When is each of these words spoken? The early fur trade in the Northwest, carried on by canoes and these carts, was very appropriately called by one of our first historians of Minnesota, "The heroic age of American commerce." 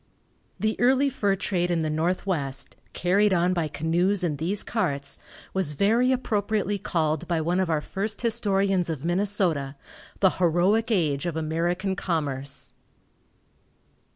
The 0.59 0.75
early 0.79 1.11
fur 1.11 1.35
trade 1.35 1.69
in 1.69 1.81
the 1.81 1.89
Northwest, 1.91 2.75
carried 2.91 3.33
on 3.35 3.53
by 3.53 3.67
canoes 3.67 4.23
and 4.23 4.39
these 4.39 4.63
carts, 4.63 5.19
was 5.53 5.73
very 5.73 6.11
appropriately 6.11 6.79
called 6.79 7.27
by 7.27 7.39
one 7.39 7.59
of 7.59 7.69
our 7.69 7.81
first 7.81 8.21
historians 8.23 8.89
of 8.89 9.05
Minnesota, 9.05 9.75
"The 10.19 10.31
heroic 10.41 10.89
age 10.89 11.27
of 11.27 11.35
American 11.37 11.95
commerce." 11.95 12.73